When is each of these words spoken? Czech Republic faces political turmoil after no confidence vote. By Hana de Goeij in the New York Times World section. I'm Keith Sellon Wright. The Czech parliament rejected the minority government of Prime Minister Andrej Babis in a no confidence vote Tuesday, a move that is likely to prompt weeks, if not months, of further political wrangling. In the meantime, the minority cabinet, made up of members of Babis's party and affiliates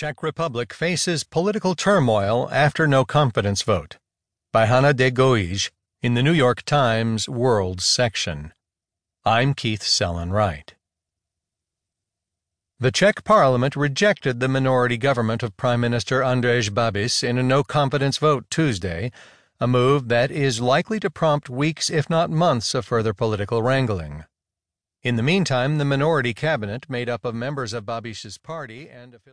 Czech 0.00 0.22
Republic 0.22 0.72
faces 0.72 1.24
political 1.24 1.74
turmoil 1.74 2.48
after 2.50 2.86
no 2.86 3.04
confidence 3.04 3.60
vote. 3.60 3.98
By 4.50 4.64
Hana 4.64 4.94
de 4.94 5.10
Goeij 5.10 5.70
in 6.00 6.14
the 6.14 6.22
New 6.22 6.32
York 6.32 6.62
Times 6.62 7.28
World 7.28 7.82
section. 7.82 8.54
I'm 9.26 9.52
Keith 9.52 9.82
Sellon 9.82 10.32
Wright. 10.32 10.72
The 12.78 12.90
Czech 12.90 13.24
parliament 13.24 13.76
rejected 13.76 14.40
the 14.40 14.48
minority 14.48 14.96
government 14.96 15.42
of 15.42 15.58
Prime 15.58 15.82
Minister 15.82 16.22
Andrej 16.22 16.72
Babis 16.72 17.22
in 17.22 17.36
a 17.36 17.42
no 17.42 17.62
confidence 17.62 18.16
vote 18.16 18.46
Tuesday, 18.48 19.12
a 19.60 19.66
move 19.66 20.08
that 20.08 20.30
is 20.30 20.62
likely 20.62 20.98
to 20.98 21.10
prompt 21.10 21.50
weeks, 21.50 21.90
if 21.90 22.08
not 22.08 22.30
months, 22.30 22.74
of 22.74 22.86
further 22.86 23.12
political 23.12 23.60
wrangling. 23.60 24.24
In 25.02 25.16
the 25.16 25.22
meantime, 25.22 25.78
the 25.78 25.86
minority 25.86 26.34
cabinet, 26.34 26.90
made 26.90 27.08
up 27.08 27.24
of 27.24 27.34
members 27.34 27.72
of 27.72 27.86
Babis's 27.86 28.36
party 28.36 28.88
and 28.90 29.14
affiliates 29.14 29.28